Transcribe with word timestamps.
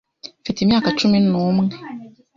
mfite 0.41 0.59
imyaka 0.61 0.87
cumi 0.99 1.17
n’umwe. 1.29 1.73